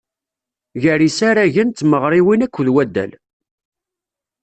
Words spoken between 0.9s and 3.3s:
yisaragen d tmeɣriwin akked waddal.